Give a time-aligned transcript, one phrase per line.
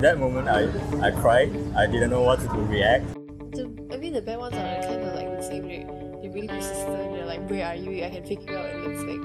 [0.00, 0.68] That moment, I,
[1.00, 1.56] I cried.
[1.74, 3.06] I didn't know what to do, react.
[3.56, 5.88] The, I mean, the bad ones are kind of like the same, right?
[6.20, 7.16] They're really persistent.
[7.16, 8.04] They're like, where are you?
[8.04, 9.24] I can pick you up, and it's like,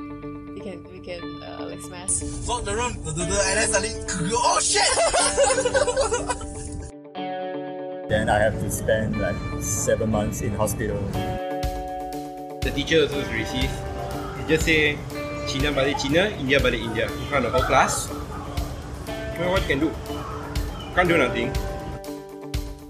[0.56, 2.24] we can, we can, uh, like smash.
[2.48, 4.00] Walk the room, and then suddenly,
[4.34, 4.88] oh shit!
[8.08, 11.04] Then I have to spend like seven months in hospital.
[12.64, 13.76] The teacher also racist.
[14.40, 14.96] He just say
[15.52, 18.08] China balik China, India balik India in front of whole class.
[19.36, 19.92] Well, what can do?
[20.92, 21.56] Can't do nothing.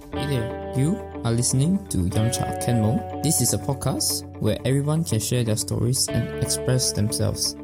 [0.09, 2.97] Hey there, you are listening to Yamcha Kenmo.
[3.21, 7.55] This is a podcast where everyone can share their stories and express themselves.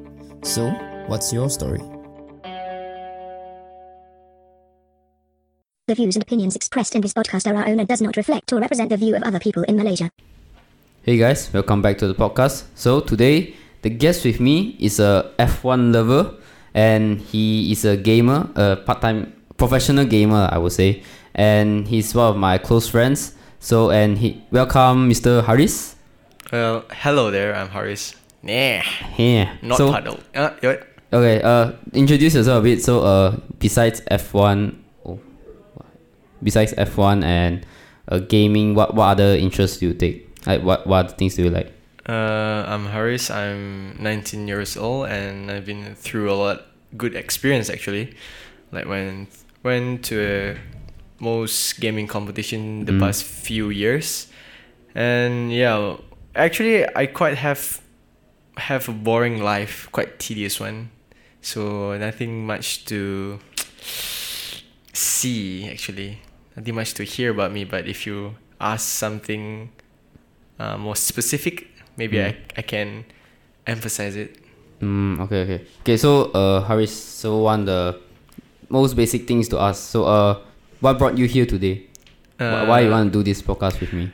[0.43, 0.69] So,
[1.09, 1.81] what's your story?
[5.87, 8.53] The views and opinions expressed in this podcast are our own and does not reflect
[8.53, 10.11] or represent the view of other people in Malaysia.
[11.01, 12.69] Hey guys, welcome back to the podcast.
[12.75, 16.37] So today, the guest with me is a F1 lover,
[16.75, 21.03] and he is a gamer, a part-time professional gamer, I would say,
[21.35, 23.33] and he's one of my close friends.
[23.59, 25.43] So and he welcome Mr.
[25.43, 25.95] Hariz.
[26.51, 27.55] Well, hello there.
[27.55, 28.15] I'm Hariz.
[28.43, 28.81] Nah,
[29.17, 29.57] Yeah.
[29.61, 30.19] not so, puddle.
[30.35, 30.77] Uh, you?
[31.11, 31.41] Okay.
[31.41, 32.83] Uh, introduce yourself a bit.
[32.83, 35.19] So uh, besides F1, oh,
[36.43, 37.65] besides F1 and
[38.07, 40.29] uh, gaming, what what other interests do you take?
[40.45, 41.73] Like what what other things do you like?
[42.07, 43.29] Uh, I'm Hariz.
[43.33, 46.61] I'm 19 years old, and I've been through a lot
[46.95, 48.15] good experience actually.
[48.71, 49.27] Like when
[49.63, 50.57] went to a
[51.19, 52.99] most gaming competition the Mm.
[52.99, 54.27] past few years,
[54.95, 55.97] and yeah,
[56.35, 57.81] actually I quite have
[58.57, 60.89] have a boring life, quite tedious one.
[61.41, 63.39] So nothing much to
[64.93, 66.19] see actually.
[66.55, 67.63] Nothing much to hear about me.
[67.65, 69.69] But if you ask something
[70.59, 73.05] uh, more specific, maybe I, I can
[73.67, 74.37] emphasize it.
[74.81, 75.61] Mm, okay, okay.
[75.81, 77.99] Okay, so uh Hariz, so one the
[78.69, 79.81] most basic things to ask.
[79.91, 80.39] So uh
[80.79, 81.87] what brought you here today?
[82.37, 84.11] Wh- Why you want to do this podcast with me?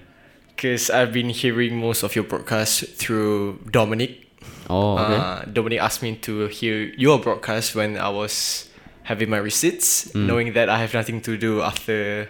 [0.55, 4.29] Because I've been hearing most of your broadcasts through Dominic.
[4.69, 5.15] Oh, okay.
[5.15, 8.69] Uh, Dominic asked me to hear your broadcast when I was
[9.03, 10.25] having my receipts, Mm.
[10.27, 12.29] knowing that I have nothing to do after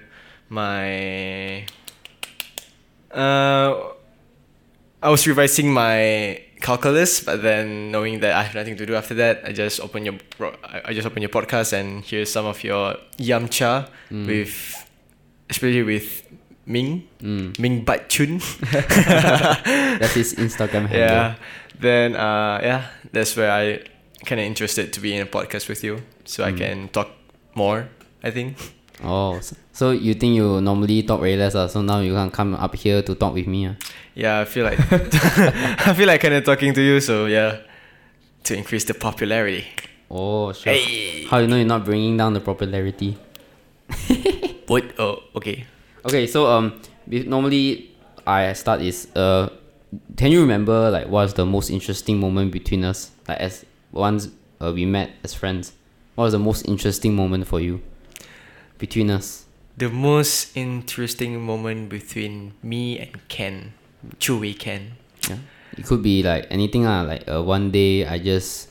[0.49, 1.65] my.
[3.13, 3.93] Uh,
[5.03, 9.13] I was revising my calculus, but then knowing that I have nothing to do after
[9.21, 10.15] that, I just open your
[10.63, 14.25] I I just open your podcast and hear some of your yamcha Mm.
[14.27, 14.55] with,
[15.49, 16.23] especially with
[16.65, 17.59] Ming Mm.
[17.59, 18.39] Ming Bat Chun.
[19.99, 20.99] That's his Instagram handle.
[20.99, 21.35] yeah.
[21.79, 22.81] Then uh yeah,
[23.11, 23.83] that's where I
[24.25, 26.57] kind of interested to be in a podcast with you, so I Mm.
[26.57, 27.09] can talk
[27.55, 27.89] more.
[28.23, 28.55] I think.
[29.03, 29.39] Oh,
[29.71, 32.75] so, you think you normally talk very less, uh, so now you can come up
[32.75, 33.67] here to talk with me.
[33.67, 33.73] Uh.
[34.13, 36.99] Yeah, I feel like I feel like kind of talking to you.
[36.99, 37.57] So yeah,
[38.43, 39.65] to increase the popularity.
[40.11, 40.73] Oh, sure.
[40.73, 41.25] Hey.
[41.25, 43.17] How you know you're not bringing down the popularity?
[44.67, 44.97] What?
[44.97, 45.65] Oh, okay.
[46.05, 47.91] Okay, so um, normally
[48.25, 49.49] I start is uh,
[50.15, 53.11] can you remember like what's the most interesting moment between us?
[53.27, 54.29] Like as once
[54.61, 55.73] uh, we met as friends,
[56.15, 57.81] what was the most interesting moment for you
[58.77, 59.45] between us?
[59.77, 63.73] The most interesting moment between me and Ken,
[64.19, 64.93] Chewy Ken.
[65.29, 65.37] Yeah,
[65.77, 67.01] it could be like anything ah.
[67.01, 68.69] Like uh, one day I just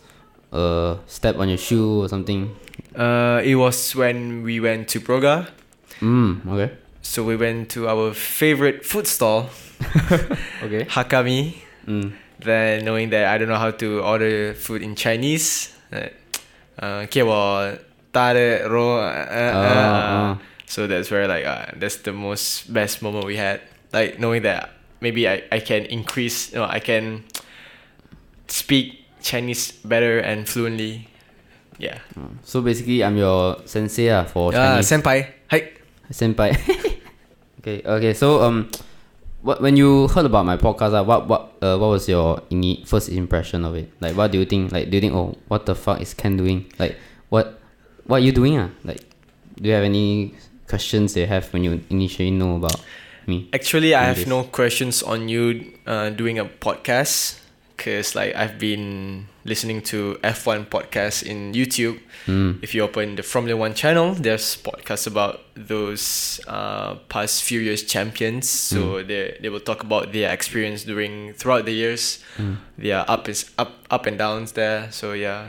[0.53, 2.55] uh step on your shoe or something.
[2.95, 5.49] Uh, it was when we went to Broga.
[6.01, 6.47] Mm.
[6.47, 6.75] Okay.
[7.03, 9.51] So we went to our favorite food stall,
[10.63, 10.85] Okay.
[10.87, 11.55] Hakami.
[11.87, 12.13] Mm.
[12.39, 16.09] Then knowing that I don't know how to order food in Chinese, uh,
[16.79, 17.73] uh, 给我
[18.13, 18.99] tare ro.
[18.99, 23.61] Uh, uh, so that's where like uh, that's the most best moment we had.
[23.93, 27.25] Like knowing that maybe I, I can increase, you know, I can
[28.49, 31.09] speak Chinese better and fluently.
[31.79, 31.99] Yeah.
[32.45, 34.89] So basically, I'm your sensei uh, for Chinese.
[34.89, 35.27] senpai.
[35.51, 35.73] Hi.
[36.11, 36.55] Senpai.
[37.61, 37.83] okay.
[37.85, 38.15] Okay.
[38.15, 38.71] So um,
[39.43, 42.87] what when you heard about my podcast, uh, what what uh, what was your ini-
[42.87, 43.91] first impression of it?
[44.01, 44.71] Like, what do you think?
[44.71, 46.71] Like, do you think, oh, what the fuck is Ken doing?
[46.79, 46.97] Like,
[47.29, 47.59] what
[48.07, 48.59] what are you doing?
[48.59, 49.01] Ah, like,
[49.61, 50.35] do you have any
[50.67, 52.81] questions they have when you initially know about
[53.27, 53.49] me?
[53.53, 54.27] Actually, I have this?
[54.27, 57.39] no questions on you uh, doing a podcast
[57.83, 61.99] because like I've been listening to F1 podcast in YouTube.
[62.27, 62.63] Mm.
[62.63, 67.83] If you open the Formula One channel, there's podcasts about those uh, past few years
[67.83, 68.49] champions.
[68.49, 72.23] So they they will talk about their experience during throughout the years,
[72.79, 74.91] their up is up up and downs there.
[74.93, 75.49] So yeah,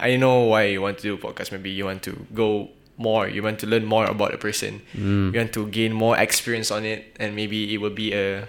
[0.00, 1.52] I know why you want to do a podcast.
[1.52, 3.28] Maybe you want to go more.
[3.28, 4.82] You want to learn more about a person.
[4.94, 8.46] You want to gain more experience on it, and maybe it will be a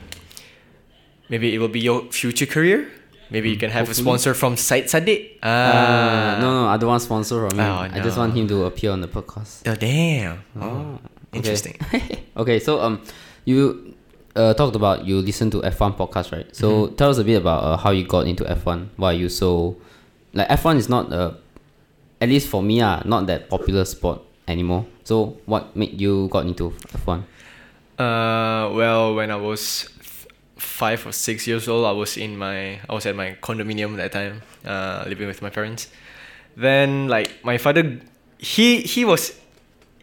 [1.30, 2.88] maybe it will be your future career.
[3.30, 4.04] Maybe you can have Hopefully.
[4.04, 5.36] a sponsor from Syed Saddiq.
[5.44, 7.66] Uh, Ah, no, no, I don't want sponsor from him.
[7.66, 9.68] Oh, I just want him to appear on the podcast.
[9.68, 10.44] Oh, damn.
[10.60, 11.00] Oh,
[11.34, 11.76] interesting.
[12.38, 13.02] Okay, so um,
[13.46, 13.94] you
[14.36, 16.46] uh talked about you listen to F1 podcast, right?
[16.56, 18.90] So tell us a bit about uh, how you got into F1.
[18.96, 19.76] Why you so
[20.38, 21.36] like F1 is not a
[22.22, 24.86] at least for me ah, not that popular sport anymore.
[25.04, 27.24] So what made you got into F1?
[27.98, 32.80] Uh, well, when I was f- five or six years old, I was in my
[32.88, 35.90] I was at my condominium that time, uh, living with my parents.
[36.56, 38.00] Then like my father,
[38.38, 39.34] he he was,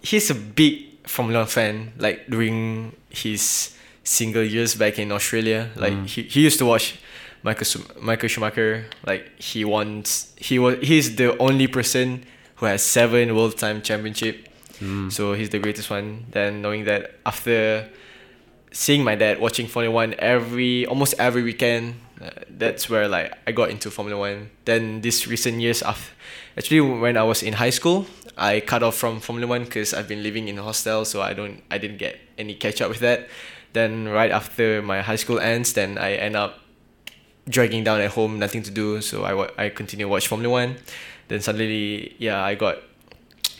[0.02, 1.92] he's a big Formula fan.
[1.98, 6.98] Like during his single years back in Australia, like he, he used to watch
[7.44, 7.66] Michael
[8.00, 8.86] Michael Schumacher.
[9.06, 12.24] Like he wants he was he's the only person
[12.56, 14.48] who has seven world time championship.
[15.08, 16.26] So he's the greatest one.
[16.30, 17.88] Then knowing that after
[18.70, 23.52] seeing my dad watching Formula One every almost every weekend, uh, that's where like I
[23.52, 24.50] got into Formula One.
[24.66, 26.12] Then this recent years, af
[26.58, 28.04] actually when I was in high school,
[28.36, 31.32] I cut off from Formula One because I've been living in a hostel, so I
[31.32, 33.28] don't I didn't get any catch up with that.
[33.72, 36.60] Then right after my high school ends, then I end up
[37.48, 39.00] dragging down at home, nothing to do.
[39.00, 40.76] So I wa- I continue watch Formula One.
[41.28, 42.78] Then suddenly, yeah, I got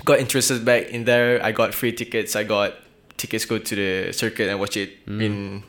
[0.04, 1.42] got interested back in there.
[1.42, 2.36] I got free tickets.
[2.36, 2.74] I got
[3.16, 5.62] tickets go to the circuit and watch it in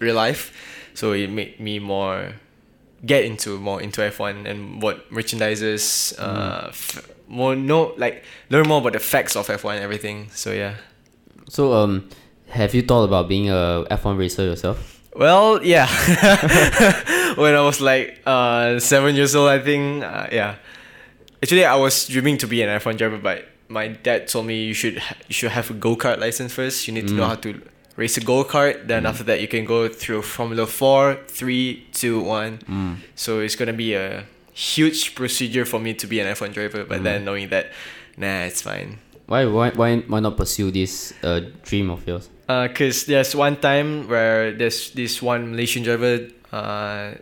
[0.00, 0.52] real life.
[0.94, 2.34] So it made me more
[3.04, 8.78] get into more into F1 and what merchandises, uh, f- more know like learn more
[8.80, 10.28] about the facts of F1 and everything.
[10.32, 10.76] So yeah.
[11.48, 12.08] So um,
[12.48, 14.95] have you thought about being a F1 racer yourself?
[15.16, 15.86] Well, yeah.
[17.36, 20.56] when I was like uh, seven years old, I think, uh, yeah.
[21.42, 24.74] Actually, I was dreaming to be an F1 driver, but my dad told me you
[24.74, 26.86] should ha- you should have a go kart license first.
[26.86, 27.60] You need to know how to
[27.96, 28.86] race a go kart.
[28.86, 32.58] Then after that, you can go through Formula Four, three, two, one.
[33.14, 36.84] So it's gonna be a huge procedure for me to be an F1 driver.
[36.84, 37.72] But then knowing that,
[38.16, 38.98] nah, it's fine.
[39.26, 42.28] Why why why why not pursue this uh dream of yours?
[42.48, 46.28] Uh, cause there's one time where there's this one Malaysian driver.
[46.52, 47.14] Uh,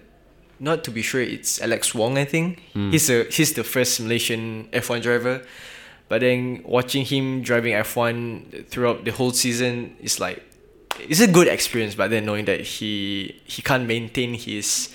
[0.60, 2.18] not to be sure, it's Alex Yoong.
[2.18, 5.42] I think he's a he's the first Malaysian F1 driver.
[6.08, 10.42] But then watching him driving F1 throughout the whole season is like
[11.00, 11.94] it's a good experience.
[11.94, 14.90] But then knowing that he he can't maintain his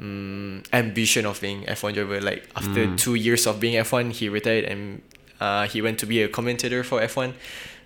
[0.00, 2.20] um, ambition of being F1 driver.
[2.20, 5.02] Like after two years of being F1, he retired and
[5.40, 7.34] uh, he went to be a commentator for F1.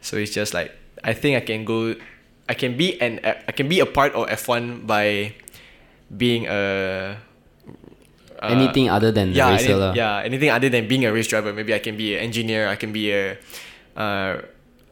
[0.00, 0.72] So it's just like
[1.04, 1.94] I think I can go,
[2.48, 5.34] I can be an I can be a part of F1 by
[6.08, 7.16] being a
[8.40, 11.28] uh, Anything other than the yeah, racer any- yeah, anything other than being a race
[11.28, 11.52] driver.
[11.52, 12.68] Maybe I can be an engineer.
[12.68, 13.38] I can be a,
[13.96, 14.42] uh,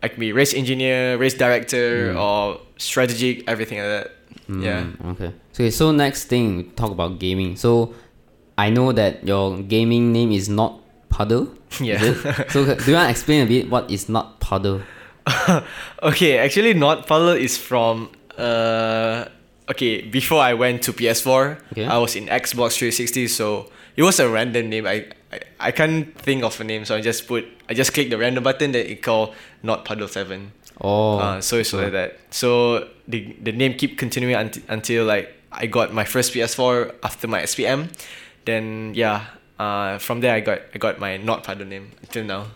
[0.02, 4.08] I can be race engineer, race director, or strategic, everything like that.
[4.48, 4.88] Yeah.
[4.88, 5.30] Mm, okay.
[5.52, 7.56] So, okay, so next thing, we talk about gaming.
[7.56, 7.94] So,
[8.56, 11.52] I know that your gaming name is not Puddle.
[11.80, 11.98] Yeah.
[12.48, 14.82] So, do you want to explain a bit what is not Puddle?
[16.02, 18.10] okay, actually, not Puddle is from.
[18.36, 19.26] Uh,
[19.70, 21.86] okay, before I went to PS4, Okay.
[21.86, 24.86] I was in Xbox 360, so it was a random name.
[24.86, 28.10] I, I I can't think of a name, so I just put I just click
[28.10, 30.52] the random button that it called Not Puddle Seven.
[30.80, 31.18] Oh.
[31.18, 32.18] Uh, so it's like that.
[32.30, 37.28] So the the name keep continuing until until like I got my first PS4 after
[37.28, 37.88] my SPM.
[38.44, 39.26] Then yeah,
[39.58, 42.46] uh, from there I got I got my not Puddle name until now.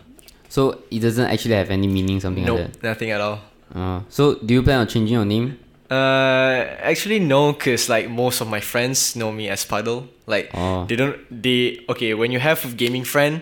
[0.49, 2.83] So, it doesn't actually have any meaning, something Nope, like that.
[2.83, 3.39] nothing at all.
[3.73, 5.59] Uh, so, do you plan on changing your name?
[5.89, 10.07] Uh, actually no, cause like most of my friends know me as Puddle.
[10.27, 10.83] Like Oh.
[10.85, 13.41] they don't they okay when you have a gaming friend,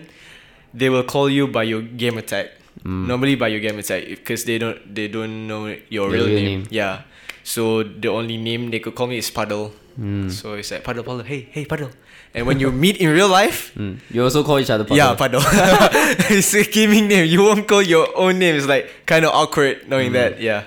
[0.72, 2.50] they will call you by your gamer tag.
[2.86, 3.08] Mm.
[3.10, 6.34] Normally by your gamer tag because they don't they don't know your Your real, real
[6.38, 6.44] name.
[6.62, 6.66] name.
[6.70, 7.02] Yeah,
[7.42, 9.72] so the only name they could call me is Puddle.
[9.98, 10.30] Mm.
[10.30, 11.24] So it's like Puddle Puddle.
[11.26, 11.90] Hey hey Puddle.
[12.36, 13.96] And when you meet in real life, Mm.
[14.12, 14.96] You also call each other Puddle?
[15.00, 15.40] yeah Puddle.
[16.28, 17.24] it's a gaming name.
[17.26, 18.56] You won't call your own name.
[18.56, 20.20] It's like kind of awkward knowing Mm.
[20.20, 20.32] that.
[20.40, 20.64] Yeah.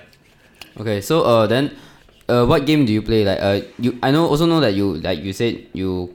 [0.79, 1.75] Okay, so uh, then,
[2.27, 3.21] uh, what game do you play?
[3.25, 6.13] Like, uh, you I know also know that you like you said you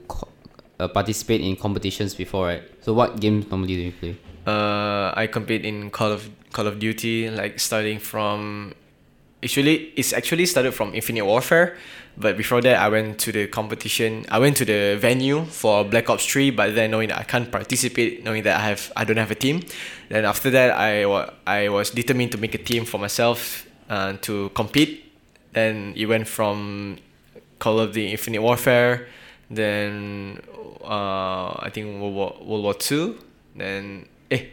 [0.80, 2.62] uh, participate in competitions before, right?
[2.82, 4.14] So what games normally do you play?
[4.46, 8.72] Uh, I compete in Call of Call of Duty, like starting from.
[9.44, 11.76] Actually, it's actually started from Infinite Warfare,
[12.16, 14.24] but before that, I went to the competition.
[14.30, 17.52] I went to the venue for Black Ops Three, but then knowing that I can't
[17.52, 19.60] participate, knowing that I have I don't have a team,
[20.08, 21.04] then after that, I
[21.46, 25.12] I was determined to make a team for myself uh, to compete.
[25.52, 26.96] Then it went from
[27.58, 29.08] Call of the Infinite Warfare,
[29.50, 30.40] then
[30.82, 33.18] uh, I think World War World War Two,
[33.54, 34.46] then eh,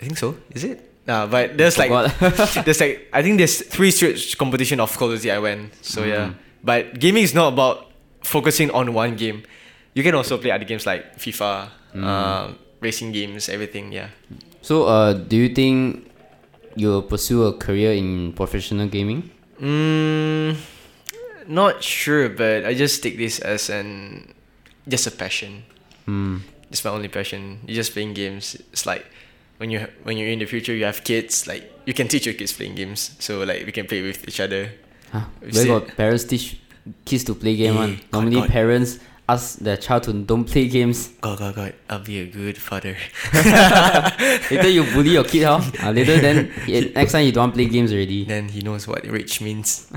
[0.00, 0.36] I think so.
[0.54, 0.87] Is it?
[1.08, 1.90] Uh, but there's like
[2.64, 5.72] there's like I think there's three straight competition of Call of Duty I went.
[5.80, 9.42] So yeah, but gaming is not about focusing on one game.
[9.94, 13.90] You can also play other games like FIFA, uh, racing games, everything.
[13.90, 14.08] Yeah.
[14.60, 16.10] So, uh, do you think
[16.76, 19.30] you'll pursue a career in professional gaming?
[19.60, 20.56] Mm,
[21.48, 24.34] not sure, but I just take this as an
[24.86, 25.64] just a passion.
[26.04, 26.44] Hmm.
[26.70, 27.60] It's my only passion.
[27.66, 28.54] You're just playing games.
[28.72, 29.06] It's like
[29.58, 31.46] when you when you're in the future, you have kids.
[31.46, 33.14] Like you can teach your kids playing games.
[33.18, 34.70] So like we can play with each other.
[35.12, 35.24] Huh?
[35.40, 36.58] Where got parents teach
[37.04, 38.00] kids to play game Eh, one?
[38.12, 38.48] Normally God.
[38.50, 38.98] parents
[39.28, 41.08] ask their child to don't play games.
[41.20, 41.74] God, God, God!
[41.90, 42.96] I'll be a good father.
[44.50, 45.60] Later you bully your kid, how?
[45.82, 48.24] Uh, later then he- next time you don't play games already.
[48.24, 49.86] then he knows what rich means.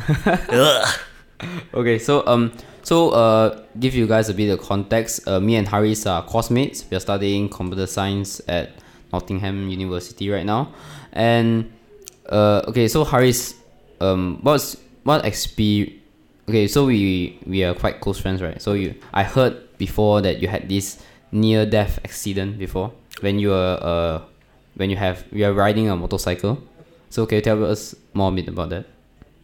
[1.74, 2.52] Okay, so um,
[2.84, 5.28] so uh, give you guys a bit of context.
[5.28, 6.86] Uh, me and Hariz are classmates.
[6.90, 8.70] We are studying computer science at
[9.14, 10.74] Nottingham University right now,
[11.14, 11.72] and
[12.30, 13.56] uh, okay, so Hariz,
[14.00, 15.60] um, what's what exp?
[16.50, 18.62] Okay, so we we are quite close friends, right?
[18.62, 21.02] So you, I heard before that you had this
[21.32, 22.92] near death accident before
[23.22, 24.22] when you were uh,
[24.76, 26.62] when you have you are riding a motorcycle.
[27.10, 28.86] So can you tell us more a bit about that?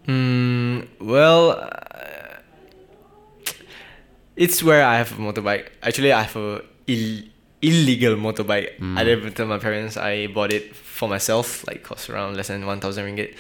[0.08, 2.40] Mm, well, uh,
[4.36, 5.68] it's where I have a motorbike.
[5.84, 7.24] Actually, I have a Ill-
[7.62, 8.78] illegal motorbike.
[8.78, 8.98] Hmm.
[8.98, 9.98] I didn't tell my parents.
[9.98, 11.66] I bought it for myself.
[11.68, 13.36] Like cost around less than one thousand ringgit.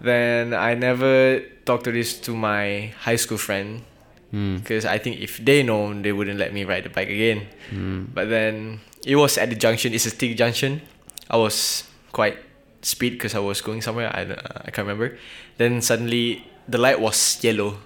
[0.00, 3.82] Then I never talked to this to my high school friend
[4.30, 4.56] hmm.
[4.58, 7.46] because I think if they know, they wouldn't let me ride the bike again.
[7.70, 8.04] Hmm.
[8.12, 9.94] But then it was at the junction.
[9.94, 10.82] It's a stick junction.
[11.30, 12.38] I was quite
[12.82, 14.12] speed because I was going somewhere.
[14.12, 15.16] I uh, I can't remember.
[15.56, 17.78] Then suddenly the light was yellow,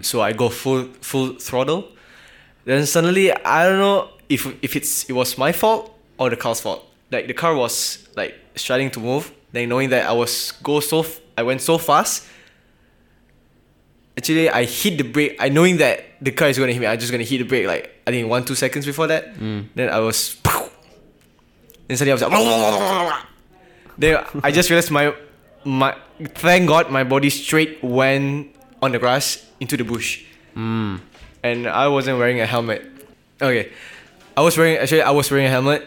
[0.00, 1.92] so I go full full throttle.
[2.64, 6.60] Then suddenly I don't know if if it's it was my fault or the car's
[6.60, 6.84] fault.
[7.10, 9.32] Like the car was like starting to move.
[9.52, 12.26] Then knowing that I was go so f- I went so fast.
[14.18, 15.36] Actually, I hit the brake.
[15.38, 16.86] I knowing that the car is gonna hit me.
[16.86, 19.34] I just gonna hit the brake like I think one two seconds before that.
[19.34, 19.68] Mm.
[19.74, 20.36] Then I was.
[21.86, 23.22] Then suddenly I was like.
[23.98, 25.14] Then I just realized my
[25.64, 25.96] my
[26.36, 30.24] thank God my body straight went on the grass into the bush.
[30.54, 31.00] Mm.
[31.42, 32.84] And I wasn't wearing a helmet.
[33.40, 33.72] Okay.
[34.36, 35.82] I was wearing actually I was wearing a helmet.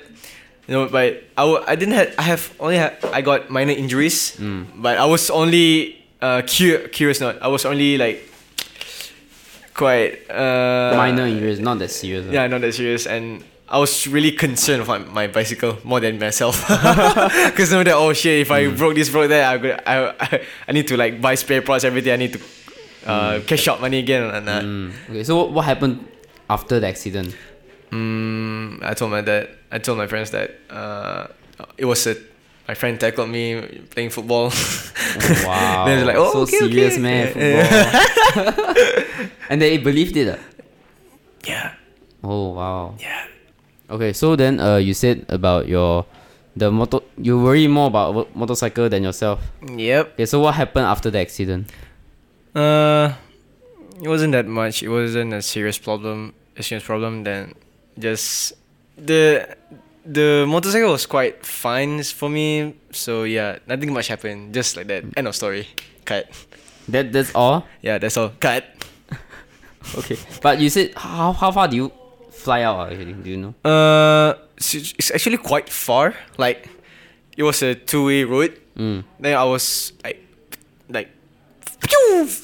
[0.68, 3.74] You know, but I, w- I didn't have I have only had I got minor
[3.74, 4.38] injuries.
[4.76, 7.42] But I was only uh cu- curious not.
[7.42, 8.22] I was only like
[9.74, 12.26] quite uh Minor injuries, not that serious.
[12.28, 12.32] ah.
[12.32, 13.08] yeah, not that serious.
[13.08, 16.58] And I was really concerned about my bicycle more than myself.
[17.50, 20.42] Because know that, oh shit, if I broke this, broke that, I, could- I, I,
[20.68, 22.14] I need to like buy spare parts, everything.
[22.14, 22.40] I need to
[23.06, 24.24] uh, cash out money again.
[24.24, 24.92] And uh, Mm.
[25.10, 26.06] Okay, so what happened
[26.50, 27.36] after the accident?
[27.92, 31.28] Mm, I told my dad, I told my friends that uh,
[31.78, 32.16] it was a,
[32.68, 34.52] my friend tackled me playing football.
[35.44, 35.86] Wow.
[35.86, 37.02] They're like, oh, so okay, serious, okay.
[37.02, 37.26] man.
[37.34, 39.28] Football.
[39.50, 40.38] and they believed it.
[40.38, 40.42] ah?
[41.48, 41.74] yeah,
[42.24, 42.94] Oh wow.
[43.00, 43.26] yeah.
[43.90, 46.06] Okay, so then uh, you said about your
[46.56, 47.00] the motor.
[47.18, 49.42] You worry more about motorcycle than yourself.
[49.66, 50.14] Yep.
[50.14, 51.72] Okay, so what happened after the accident?
[52.54, 53.14] Uh,
[54.02, 54.84] it wasn't that much.
[54.84, 56.34] It wasn't a serious problem.
[56.56, 57.24] A serious problem.
[57.24, 57.54] Then
[58.00, 58.54] just
[58.98, 59.46] the
[60.06, 62.76] the motorcycle was quite fine for me.
[62.92, 64.54] So yeah, nothing much happened.
[64.54, 65.04] Just like that.
[65.18, 65.68] End of story.
[66.06, 66.26] Cut.
[66.88, 67.68] That that's all.
[67.84, 68.32] Yeah, that's all.
[68.40, 68.64] Cut.
[69.98, 71.92] Okay, but you said how how far do you
[72.32, 72.78] fly out?
[72.78, 73.54] ah, Actually, do you know?
[73.64, 76.14] Uh, it's actually quite far.
[76.38, 76.68] Like,
[77.38, 78.60] it was a two-way road.
[78.78, 79.04] Mm.
[79.20, 80.20] Then I was like,
[80.92, 81.10] like,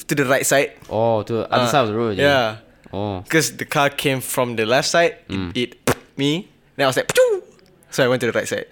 [0.08, 0.74] to the right side.
[0.90, 2.18] Oh, to the other Uh, side of the road.
[2.18, 2.58] Yeah.
[2.96, 3.20] Oh.
[3.28, 6.48] because the car came from the left side, it, it me.
[6.80, 7.44] Then I was like, "Pachoo!"
[7.92, 8.68] so I went to the right side.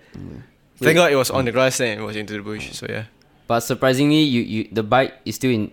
[0.80, 2.72] Thank God it was on the grass, then it was into the bush.
[2.72, 3.06] So yeah.
[3.48, 5.72] But surprisingly, you, you the bike is still in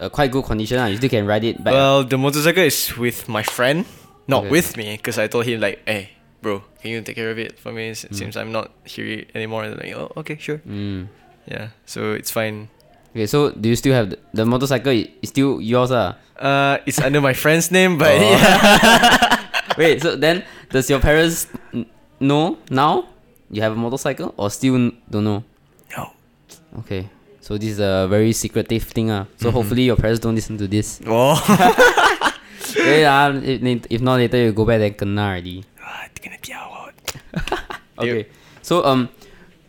[0.00, 0.78] uh, quite good condition.
[0.78, 0.86] ah.
[0.86, 1.72] You still can ride it back.
[1.72, 3.84] Well, the motorcycle is with my friend,
[4.28, 4.50] not Okay.
[4.52, 7.58] with me, because I told him like, "Hey, bro, can you take care of it
[7.58, 7.92] for me?
[7.92, 8.04] Mm.
[8.08, 11.08] It seems I'm not here anymore." And like, "Oh, okay, sure." Mm.
[11.48, 12.68] Yeah, so it's fine.
[13.16, 14.92] Okay, so do you still have the, the motorcycle?
[14.92, 15.96] Is still yours, ah?
[15.96, 16.12] Uh,
[16.86, 18.20] it's under my friend's name, but Oh.
[18.20, 19.46] yeah.
[19.78, 21.86] Wait, so then does your parents n-
[22.20, 23.06] know now
[23.50, 25.44] you have a motorcycle or still n- don't know?
[25.96, 26.10] No.
[26.80, 27.08] Okay,
[27.40, 29.26] so this is a very secretive thing, ah.
[29.38, 31.00] So hopefully your parents don't listen to this.
[31.06, 31.38] Oh.
[32.76, 35.64] Wait, ah, if, if not later you go back then kena already.
[35.82, 36.06] Ah.
[37.98, 38.26] Okay,
[38.62, 39.08] so um,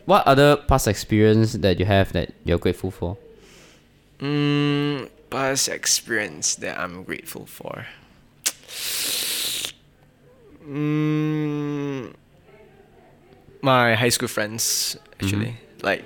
[0.06, 3.16] what other past experience that you have that you're grateful for?
[4.20, 7.86] Mm, past experience that I'm grateful for.
[10.66, 12.12] Mm,
[13.62, 15.56] my high school friends, actually.
[15.82, 16.04] Like,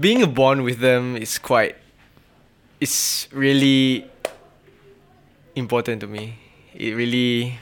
[0.00, 1.76] being a bond with them is quite.
[2.80, 4.08] It's really
[5.54, 6.38] important to me.
[6.74, 7.58] It really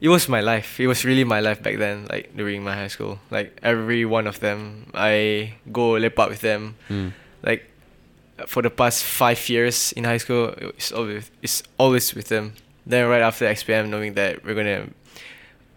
[0.00, 0.78] it was my life.
[0.78, 3.18] It was really my life back then, like during my high school.
[3.30, 6.76] Like every one of them, I go lepak with them.
[6.88, 7.12] Mm.
[7.46, 7.62] Like
[8.46, 12.52] for the past five years in high school, it's always it's always with them.
[12.84, 14.88] Then right after SPM, knowing that we're gonna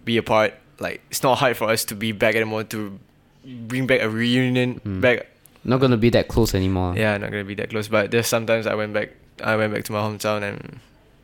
[0.03, 2.97] be apart, like it's not hard for us to be back anymore to
[3.45, 4.99] bring back a reunion Mm.
[5.01, 5.27] back.
[5.63, 6.95] Not gonna be that close anymore.
[6.97, 9.13] Yeah, not gonna be that close, but there's sometimes I went back.
[9.43, 10.79] I went back to my hometown and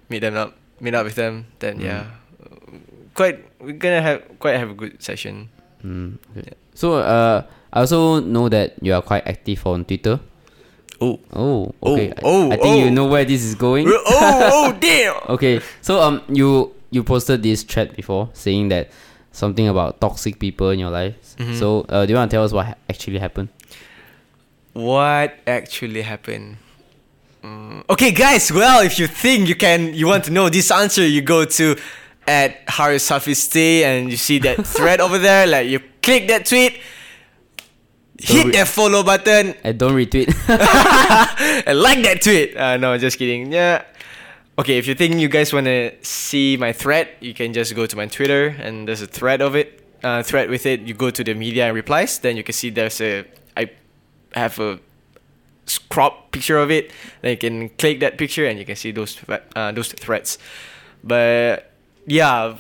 [0.10, 1.48] meet them up, meet up with them.
[1.60, 1.84] Then Mm.
[1.84, 2.04] yeah,
[3.14, 5.50] quite we're gonna have quite have a good session.
[5.84, 6.48] Mm, okay.
[6.48, 6.58] Yeah.
[6.74, 10.20] So uh, I also know that you are quite active on Twitter.
[11.02, 12.12] Oh, Oh, okay.
[12.12, 12.90] I- oh, I, think you oh.
[12.94, 13.88] know where this is going.
[13.88, 15.16] oh, oh, damn!
[15.30, 18.90] okay, so um, you you posted this thread before saying that
[19.32, 21.16] something about toxic people in your life.
[21.38, 21.60] Mhm.
[21.60, 23.50] So uh, do you want to tell us what ha- actually happened?
[24.74, 26.58] What actually happened?
[27.44, 28.52] Mm, okay, guys.
[28.52, 31.76] Well, if you think you can, you want to know this answer, you go to
[32.28, 33.06] at Haris
[33.38, 35.46] Stay and you see that thread over there.
[35.48, 36.80] Like you click that tweet,
[38.20, 40.28] hit re- that follow button, I don't retweet.
[41.68, 42.56] and like that tweet.
[42.56, 43.52] Uh, no, just kidding.
[43.52, 43.84] Yeah.
[44.58, 47.86] Okay, if you think you guys want to see my thread, you can just go
[47.86, 49.82] to my Twitter and there's a thread of it.
[50.04, 50.82] Uh, thread with it.
[50.82, 52.20] You go to the media and replies.
[52.20, 53.26] Then you can see there's a.
[53.58, 53.72] I
[54.34, 54.80] have a
[55.90, 56.92] crop picture of it.
[57.22, 59.18] Then you can click that picture and you can see those
[59.56, 60.38] uh, those threads.
[61.04, 61.72] But
[62.06, 62.58] yeah,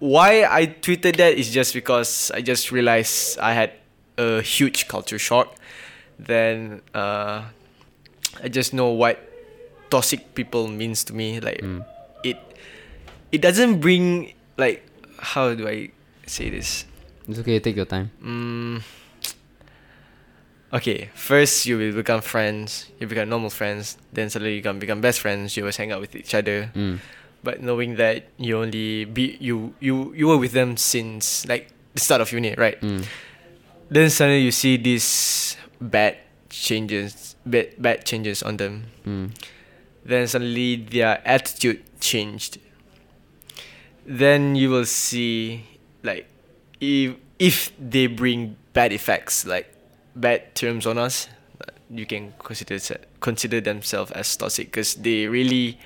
[0.00, 3.72] why I tweeted that is just because I just realized I had
[4.18, 5.54] a huge culture shock.
[6.18, 7.44] Then uh,
[8.42, 9.18] I just know what
[9.90, 11.40] toxic people means to me.
[11.40, 11.62] Like
[12.24, 12.38] it,
[13.30, 14.84] it doesn't bring like
[15.18, 15.90] how do I
[16.26, 16.84] say this?
[17.28, 17.58] it's okay.
[17.60, 18.10] Take your time.
[18.22, 18.82] Mm,
[20.72, 22.88] okay, first you will become friends.
[22.98, 23.96] You become normal friends.
[24.12, 25.56] Then suddenly you can become best friends.
[25.56, 26.70] You always hang out with each other.
[26.74, 26.98] Mm.
[27.42, 32.00] But knowing that you only be you you you were with them since like the
[32.00, 32.80] start of uni, right?
[32.80, 33.04] Mm.
[33.92, 36.16] Then suddenly you see these bad
[36.48, 38.88] changes, bad bad changes on them.
[39.04, 39.36] Mm.
[40.02, 42.56] Then suddenly their attitude changed.
[44.08, 45.68] Then you will see
[46.02, 46.24] like
[46.80, 49.68] if if they bring bad effects like
[50.16, 51.28] bad terms on us,
[51.90, 52.80] you can consider
[53.20, 55.76] consider themselves as toxic because they really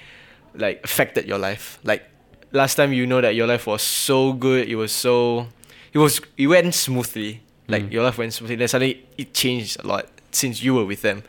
[0.55, 1.81] like affected your life.
[1.83, 2.07] Like
[2.53, 5.49] last time you know that your life was so good, it was so
[5.93, 7.43] it was it went smoothly.
[7.69, 7.93] Like Mm.
[7.93, 8.57] your life went smoothly.
[8.57, 11.23] Then suddenly it changed a lot since you were with them.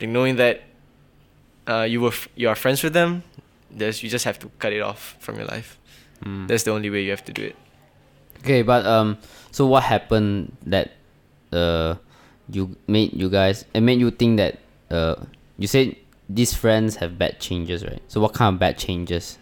[0.00, 0.62] Like knowing that
[1.66, 3.22] uh, you were f- you are friends with them,
[3.70, 5.78] there's you just have to cut it off from your life.
[6.24, 6.48] Mm.
[6.48, 7.56] That's the only way you have to do it.
[8.40, 9.18] Okay, but um,
[9.50, 10.92] so what happened that
[11.52, 11.94] uh,
[12.50, 14.58] you made you guys it made you think that
[14.90, 15.16] uh,
[15.58, 15.96] you said
[16.28, 18.02] these friends have bad changes, right?
[18.08, 19.38] So what kind of bad changes?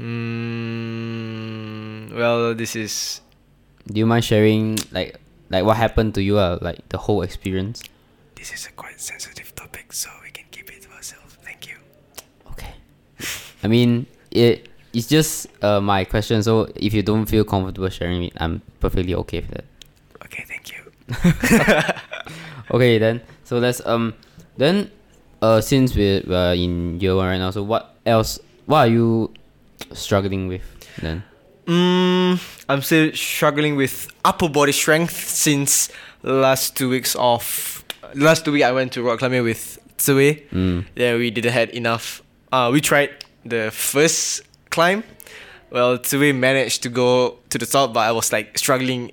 [0.00, 3.20] Mm, well, this is
[3.90, 5.18] Do you mind sharing like
[5.50, 6.38] like what happened to you?
[6.38, 7.82] Uh, like the whole experience.
[8.36, 11.36] this is a quite sensitive topic, so we can keep it to ourselves.
[11.42, 11.76] Thank you.
[12.52, 12.72] Okay.
[13.62, 16.42] I mean, it it's just uh my question.
[16.42, 19.66] So if you don't feel comfortable sharing it, I'm perfectly okay with that.
[20.24, 20.80] Okay, thank you.
[22.70, 23.20] Okay then.
[23.42, 24.14] So let's um
[24.56, 24.90] then
[25.42, 28.38] uh since we're, we're in year one right now, so what else?
[28.66, 29.34] What are you
[29.92, 30.62] struggling with
[31.02, 31.24] then?
[31.70, 35.88] Mm, I'm still struggling with upper body strength since
[36.24, 37.84] last two weeks off.
[38.14, 40.42] Last two week I went to rock climbing with Tsui.
[40.50, 40.86] Mm.
[40.96, 42.22] Yeah, we didn't had enough.
[42.50, 43.10] Uh, we tried
[43.44, 45.04] the first climb.
[45.70, 49.12] Well, Tsui managed to go to the top, but I was like struggling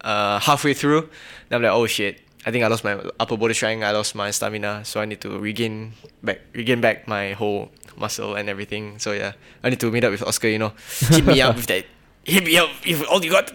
[0.00, 1.08] uh, halfway through.
[1.48, 2.20] Then I'm like, oh shit.
[2.46, 3.82] I think I lost my upper body strength.
[3.82, 8.34] I lost my stamina, so I need to regain back, regain back my whole muscle
[8.36, 8.98] and everything.
[8.98, 10.48] So yeah, I need to meet up with Oscar.
[10.48, 10.72] You know,
[11.10, 11.84] hit me up with that.
[12.24, 13.50] Hit me up with all you got.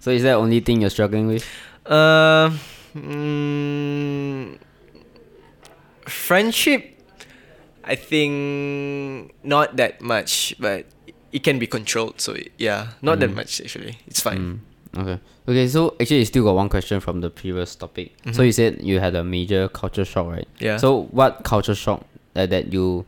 [0.00, 1.44] So is that the only thing you're struggling with?
[1.86, 2.50] Uh,
[2.94, 4.58] mm,
[6.04, 6.96] friendship,
[7.84, 10.86] I think not that much, but
[11.32, 12.20] it can be controlled.
[12.20, 13.98] So yeah, not that much actually.
[14.06, 14.38] It's fine.
[14.38, 14.58] Mm,
[14.96, 15.18] okay.
[15.48, 18.12] Okay, so actually you still got one question from the previous topic.
[18.32, 20.48] So you said you had a major culture shock, right?
[20.60, 20.76] Yeah.
[20.76, 22.04] So what culture shock
[22.36, 23.04] uh, that you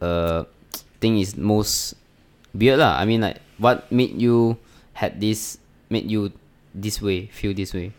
[0.00, 0.44] uh
[1.00, 1.94] think is most
[2.54, 2.98] weird lah?
[2.98, 4.56] I mean like what made you
[4.94, 5.58] had this
[5.90, 6.32] made you
[6.74, 7.92] this way, feel this way?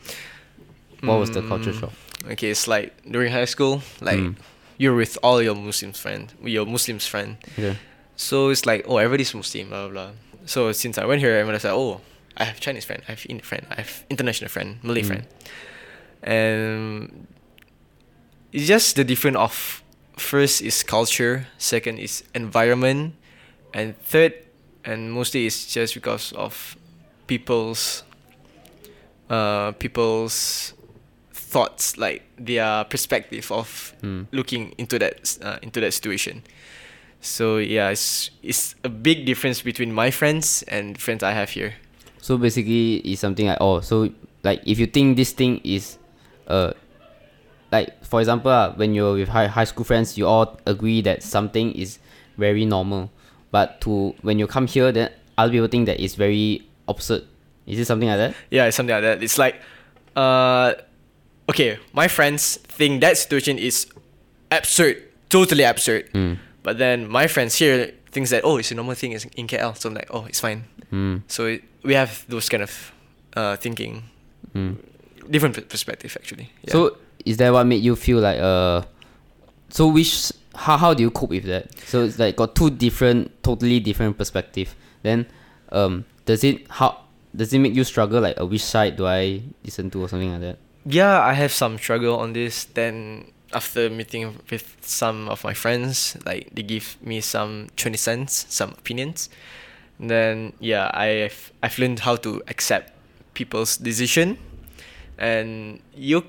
[1.02, 1.94] What was the culture shock?
[2.32, 4.36] Okay, it's like during high school, like Mm.
[4.78, 7.38] you're with all your Muslim friends, your Muslims friend.
[7.58, 7.78] Okay.
[8.16, 10.12] So it's like, oh, everybody's Muslim, blah blah blah.
[10.46, 12.02] So since I went here, i everyone was like, oh,
[12.39, 15.08] I have Chinese friend, I have Indian friend, I have international friend, Malay Mm.
[15.08, 15.23] friend,
[16.23, 17.28] and
[18.52, 19.84] it's just the difference of
[20.17, 23.13] first is culture, second is environment,
[23.73, 24.34] and third,
[24.86, 26.75] and mostly it's just because of
[27.28, 28.04] people's
[29.30, 30.73] uh, people's
[31.34, 33.93] thoughts, like their perspective of
[34.32, 36.41] looking into that uh, into that situation.
[37.21, 41.73] So yeah, it's it's a big difference between my friends and friends I have here.
[42.30, 44.08] So basically, it's something like oh, so
[44.44, 45.98] like if you think this thing is,
[46.46, 46.74] uh,
[47.72, 51.24] like for example, uh, when you're with high high school friends, you all agree that
[51.24, 51.98] something is
[52.38, 53.10] very normal,
[53.50, 57.26] but to when you come here, then other people think that it's very absurd.
[57.65, 58.36] Is it something like that?
[58.52, 59.24] Yeah, it's something like that.
[59.24, 59.56] It's like,
[60.15, 60.76] uh,
[61.50, 63.88] okay, my friends think that situation is
[64.52, 66.13] absurd, totally absurd.
[66.62, 69.78] But then my friends here thinks that oh, it's a normal thing is in KL.
[69.78, 70.63] So I'm like, oh, it's fine.
[71.28, 72.91] So it, we have those kind of
[73.36, 74.04] uh, thinking,
[75.30, 76.52] different per- perspective actually.
[76.63, 76.72] Yeah.
[76.74, 78.82] So is that what made you feel like uh,
[79.69, 81.78] so which how how do you cope with that?
[81.86, 84.76] So it's like got two different, totally different perspective.
[85.04, 85.28] Then,
[85.72, 87.02] um, does it how
[87.36, 88.22] does it make you struggle?
[88.22, 90.58] Like, uh, which side do I listen to or something like that?
[90.86, 92.65] yeah, I have some struggle on this.
[92.65, 98.46] Then after meeting with some of my friends, like they give me some twenty cents,
[98.50, 99.30] some opinions.
[100.00, 102.94] And then yeah, I've I've learned how to accept
[103.34, 104.38] people's decision,
[105.18, 106.24] and you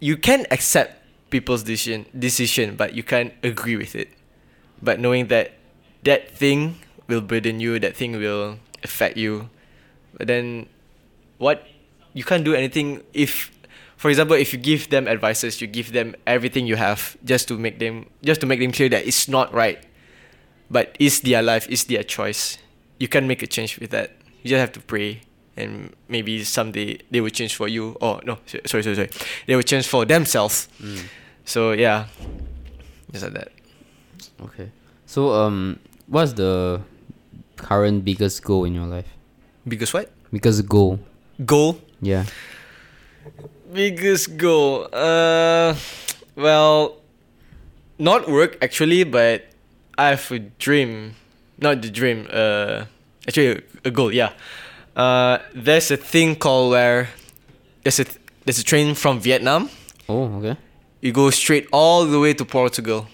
[0.00, 4.08] you can accept people's decision decision, but you can't agree with it.
[4.82, 5.52] But knowing that
[6.04, 9.48] that thing will burden you, that thing will affect you,
[10.18, 10.68] but then
[11.38, 11.66] what
[12.12, 13.50] you can't do anything if
[13.96, 17.58] for example if you give them advices you give them everything you have just to
[17.58, 19.78] make them just to make them clear that it's not right.
[20.70, 22.58] But it's their life it's their choice.
[22.98, 24.16] You can't make a change with that.
[24.42, 25.22] You just have to pray
[25.56, 27.96] and maybe someday they will change for you.
[28.00, 29.10] Or no sorry sorry sorry.
[29.46, 30.68] They will change for themselves.
[31.44, 32.06] So yeah.
[33.12, 33.52] Just like that.
[34.42, 34.70] Okay.
[35.06, 35.78] So um,
[36.08, 36.82] what's the
[37.56, 39.06] current biggest goal in your life?
[39.66, 40.10] biggest what?
[40.32, 41.00] Biggest goal.
[41.44, 41.80] goal?
[42.00, 42.24] Yeah.
[43.72, 44.88] Biggest goal.
[44.92, 45.74] Uh,
[46.36, 46.96] well,
[47.98, 49.46] not work actually, but
[49.98, 51.14] I have a dream.
[51.58, 52.28] Not the dream.
[52.30, 52.84] Uh,
[53.26, 54.12] actually a, goal.
[54.12, 54.32] Yeah.
[54.94, 57.08] Uh, there's a thing called where
[57.82, 59.68] there's a th- there's a train from Vietnam.
[60.08, 60.56] Oh, okay.
[61.00, 63.08] You go straight all the way to Portugal.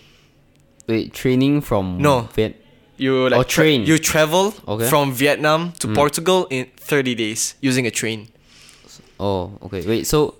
[0.87, 2.29] Wait, training from No.
[2.35, 2.57] Viet.
[2.99, 3.87] You like Oh, train.
[3.87, 4.89] you travel Okay.
[4.89, 8.29] from Vietnam to Portugal in 30 days using a train.
[9.19, 9.87] Oh, okay.
[9.87, 10.35] Wait, so,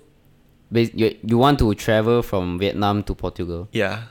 [0.73, 3.67] you you want to travel from Vietnam to Portugal?
[3.71, 4.03] Yeah.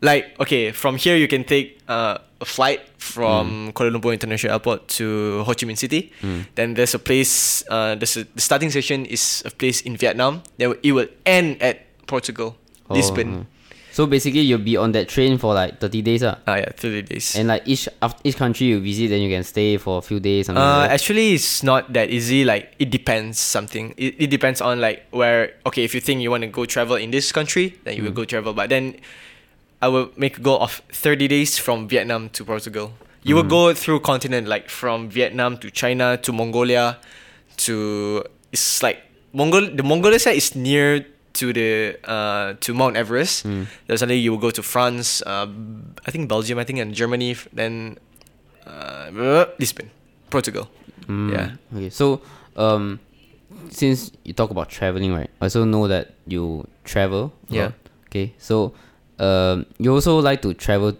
[0.00, 4.86] Like, okay, from here you can take uh, a flight from Kuala Lumpur International Airport
[4.98, 6.12] to Ho Chi Minh City.
[6.54, 10.42] Then there's a place, uh, there's a, the starting station is a place in Vietnam.
[10.56, 12.54] Then it will end at Portugal,
[12.88, 13.28] Oh, Lisbon.
[13.34, 13.46] okay.
[13.98, 16.38] So basically, you'll be on that train for like thirty days, ah.
[16.46, 17.34] Ah, yeah, 30 days.
[17.34, 20.20] And like each after each country you visit, then you can stay for a few
[20.22, 20.46] days.
[20.46, 20.94] Something Uh, like that.
[20.94, 22.44] actually, it's not that easy.
[22.46, 23.94] Like, it depends something.
[23.98, 25.50] It, it depends on like where.
[25.66, 28.14] Okay, if you think you want to go travel in this country, then you will
[28.14, 28.54] go travel.
[28.54, 29.02] But then,
[29.82, 32.94] I will make a goal of thirty days from Vietnam to Portugal.
[33.26, 37.02] You will go through continent like from Vietnam to China to Mongolia,
[37.66, 38.22] to
[38.54, 39.02] it's like
[39.34, 39.74] Mongol.
[39.74, 41.02] The Mongolia side is near
[41.38, 43.42] to the uh to Mount Everest.
[43.46, 45.46] Then suddenly you will go to France, uh,
[46.06, 47.36] I think Belgium, I think, and Germany.
[47.54, 47.98] Then
[48.66, 49.90] uh, Lisbon,
[50.30, 50.68] Portugal.
[51.06, 51.48] Mm, Yeah.
[51.74, 51.90] Okay.
[51.90, 52.20] So,
[52.56, 53.00] um,
[53.70, 55.30] since you talk about traveling, right?
[55.40, 57.32] I also know that you travel.
[57.48, 57.62] Yeah.
[57.62, 57.72] lot.
[58.12, 58.34] Okay.
[58.38, 58.74] So,
[59.18, 60.92] um, you also like to travel.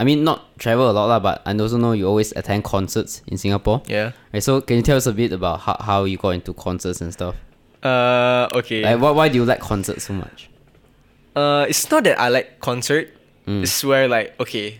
[0.00, 3.20] I mean, not travel a lot, lah, but I also know you always attend concerts
[3.28, 3.82] in Singapore.
[3.84, 4.12] Yeah.
[4.32, 4.40] Right.
[4.42, 7.12] So, can you tell us a bit about how, how you got into concerts and
[7.12, 7.36] stuff?
[7.82, 8.82] Uh, okay.
[8.82, 10.48] Like, why, why do you like concerts so much?
[11.34, 13.14] Uh, it's not that I like concert.
[13.46, 13.62] Mm.
[13.62, 14.78] It's where like okay,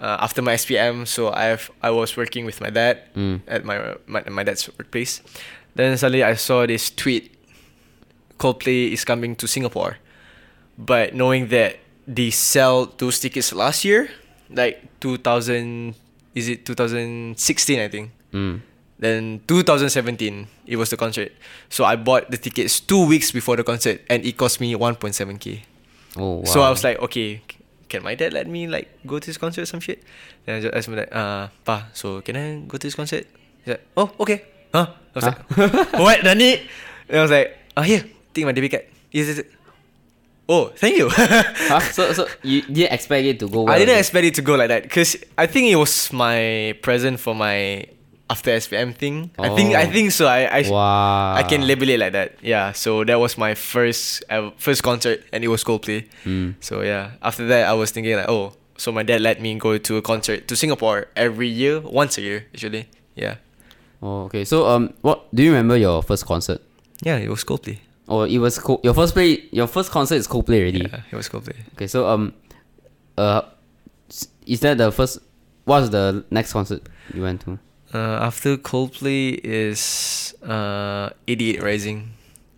[0.00, 3.40] uh, after my SPM, so I've I was working with my dad Mm.
[3.48, 5.20] at my, my my dad's workplace.
[5.74, 7.34] Then suddenly I saw this tweet.
[8.38, 9.98] Coldplay is coming to Singapore,
[10.78, 14.10] but knowing that they sell those tickets last year,
[14.48, 15.96] like two thousand,
[16.36, 17.80] is it two thousand sixteen?
[17.80, 18.12] I think.
[18.32, 18.60] Mm.
[18.98, 21.30] Then 2017, it was the concert.
[21.70, 25.62] So I bought the tickets two weeks before the concert, and it cost me 1.7k.
[26.18, 26.44] Oh, wow.
[26.44, 27.42] So I was like, okay,
[27.88, 30.02] can my dad let me like go to this concert or some shit?
[30.44, 33.26] Then I just asked my dad, uh, pa, so can I go to this concert?
[33.64, 34.44] He's like, oh, okay.
[34.74, 34.90] Huh?
[34.90, 35.38] I was like,
[35.94, 36.58] what, Nani?
[37.08, 38.02] And I was like, ah, here,
[38.34, 38.84] take my debit card.
[39.14, 39.46] Yes, yes.
[40.48, 41.08] Oh, thank you.
[41.12, 41.80] Huh?
[41.92, 43.74] So, so you didn't expect it to go well?
[43.74, 47.20] I didn't expect it to go like that because I think it was my present
[47.20, 47.84] for my
[48.30, 49.30] after SPM thing.
[49.38, 49.90] I think I Oh.
[49.92, 50.26] think so.
[50.26, 51.34] I I, Wow.
[51.34, 52.36] I can label it like that.
[52.42, 52.72] Yeah.
[52.72, 56.06] So that was my first uh, first concert, and it was Coldplay.
[56.24, 56.54] Mm.
[56.60, 57.12] So yeah.
[57.22, 60.02] After that, I was thinking like, oh, so my dad let me go to a
[60.02, 62.86] concert to Singapore every year, once a year actually.
[63.16, 63.36] Yeah.
[64.02, 64.44] Oh, okay.
[64.44, 66.60] So um, what do you remember your first concert?
[67.02, 67.78] Yeah, it was Coldplay.
[68.06, 69.44] Or it was Co- your first play.
[69.50, 70.86] Your first concert is Coldplay already.
[70.86, 71.56] Yeah, it was Coldplay.
[71.74, 72.32] Okay, so um,
[73.16, 73.42] uh,
[74.46, 75.18] is that the first?
[75.64, 77.58] What's the next concert you went to?
[77.94, 82.10] Uh, after Coldplay is uh 88 Rising,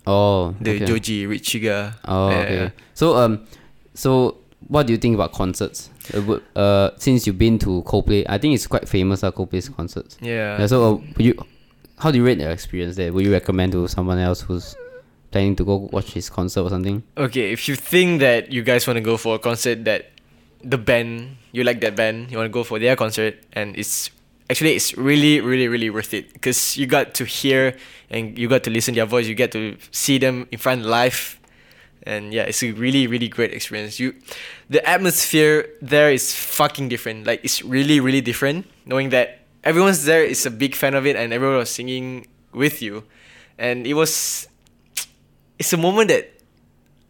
[0.06, 0.84] Oh, the okay.
[0.84, 1.94] Joji Rich Chigga.
[2.04, 2.72] Oh, Yeah, okay.
[2.94, 3.46] So um,
[3.94, 4.38] so
[4.68, 5.90] what do you think about concerts?
[6.12, 9.22] Uh, uh, since you've been to Coldplay, I think it's quite famous.
[9.22, 10.16] Uh, Coldplay's concerts.
[10.20, 10.58] Yeah.
[10.58, 10.66] Yeah.
[10.66, 11.34] So uh, would you,
[11.98, 13.12] how do you rate your experience there?
[13.12, 14.74] Would you recommend to someone else who's
[15.30, 17.02] planning to go watch his concert or something?
[17.16, 20.10] Okay, if you think that you guys want to go for a concert that
[20.64, 24.10] the band you like that band, you want to go for their concert, and it's
[24.50, 27.76] actually it's really really really worth it because you got to hear
[28.10, 30.82] and you got to listen to their voice, you get to see them in front
[30.84, 31.38] live,
[32.02, 34.00] and yeah, it's a really really great experience.
[34.02, 34.14] You,
[34.68, 37.26] the atmosphere there is fucking different.
[37.26, 38.66] Like it's really really different.
[38.84, 42.82] Knowing that everyone's there is a big fan of it, and everyone was singing with
[42.82, 43.04] you,
[43.58, 44.48] and it was
[45.62, 46.26] it's a moment that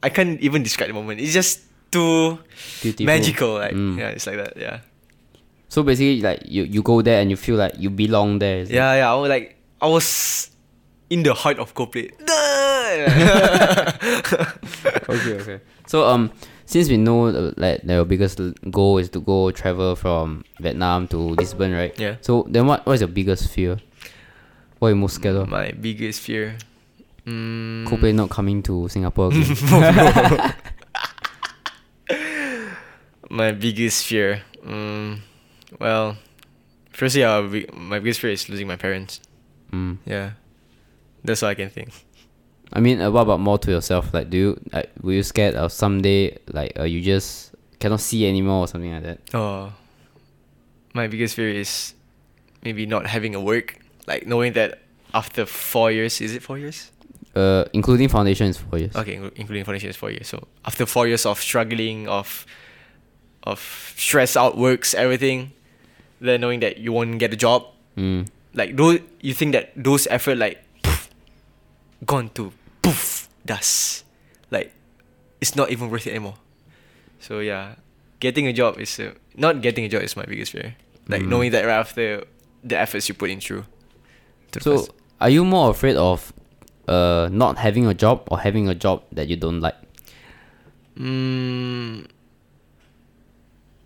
[0.02, 1.20] I can't even describe the moment.
[1.20, 2.38] It's just too
[2.82, 3.06] Beautiful.
[3.06, 3.52] magical.
[3.56, 3.96] Like Mm.
[3.96, 4.52] yeah, it's like that.
[4.60, 4.80] Yeah,
[5.70, 8.58] So basically, like you, you go there and you feel like you belong there.
[8.58, 8.74] is it?
[8.74, 9.12] yeah, yeah.
[9.12, 10.50] I was like, I was
[11.08, 12.10] in the heart of Coldplay.
[15.08, 15.60] okay, okay.
[15.86, 16.32] So um,
[16.66, 21.16] since we know uh, like your biggest goal is to go travel from Vietnam to
[21.16, 21.96] Lisbon, right?
[21.98, 22.16] Yeah.
[22.20, 23.78] So then what what is your biggest fear?
[24.80, 25.48] What are you most scared of?
[25.48, 26.56] My biggest fear.
[27.26, 30.54] Mm, Coldplay not coming to Singapore again.
[33.30, 34.42] my biggest fear.
[34.66, 35.20] Mm,
[35.78, 36.16] well,
[36.92, 39.20] firstly, uh, be- my biggest fear is losing my parents.
[39.72, 39.98] mm.
[40.06, 40.32] Yeah,
[41.24, 41.90] that's all I can think.
[42.72, 44.14] I mean, uh, what about more to yourself?
[44.14, 48.26] Like, do you like were you scared of someday like uh, you just cannot see
[48.28, 49.18] anymore or something like that?
[49.34, 49.72] Oh,
[50.94, 51.94] my biggest fear is
[52.62, 53.76] maybe not having a work.
[54.06, 54.80] Like knowing that
[55.14, 56.90] after four years, is it four years?
[57.34, 58.94] Uh, including foundation is four years.
[58.94, 60.26] Okay, inclu- including foundation is four years.
[60.28, 62.46] So after four years of struggling, of
[63.44, 63.60] of
[63.96, 65.52] stress out works, everything,
[66.20, 67.64] then knowing that you won't get a job,
[67.96, 68.28] Mm.
[68.54, 71.08] like those you think that those effort like poof,
[72.06, 72.52] gone to
[72.82, 74.04] poof dust,
[74.50, 74.72] like
[75.40, 76.36] it's not even worth it anymore.
[77.18, 77.74] So yeah,
[78.20, 80.76] getting a job is uh, not getting a job is my biggest fear.
[81.08, 81.28] Like Mm.
[81.28, 82.22] knowing that right after
[82.62, 83.64] the efforts you put in through.
[84.60, 86.32] So, first- are you more afraid of
[86.88, 89.76] uh not having a job or having a job that you don't like?
[90.98, 92.06] Mm,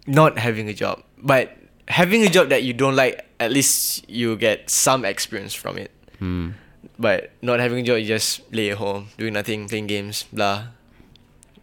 [0.07, 1.57] not having a job, but
[1.89, 5.91] having a job that you don't like, at least you get some experience from it.
[6.19, 6.51] Hmm.
[6.99, 10.69] But not having a job, you just lay at home, doing nothing, playing games, blah.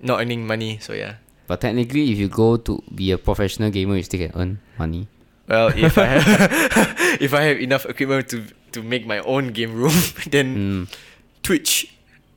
[0.02, 1.16] Not earning money, so yeah.
[1.48, 5.08] But technically, if you go to be a professional gamer, you still can earn money.
[5.48, 6.26] Well, if I have
[7.22, 9.94] if I have enough equipment to to make my own game room,
[10.32, 10.96] then Mm.
[11.44, 11.92] Twitch,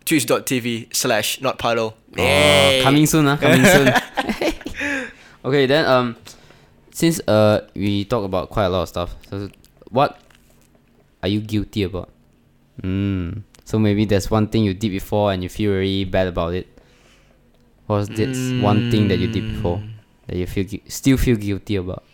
[0.04, 1.94] twitch.tv slash not paddle.
[2.18, 3.92] Oh, coming soon, ah, coming soon.
[5.44, 6.16] okay, then um,
[6.94, 9.50] since uh we talk about quite a lot of stuff, so
[9.90, 10.22] what
[11.22, 12.08] are you guilty about?
[12.82, 13.42] Mm.
[13.64, 16.68] So maybe there's one thing you did before and you feel very bad about it.
[17.88, 19.82] Or is this one thing that you did before
[20.26, 22.04] that you feel gui- still feel guilty about?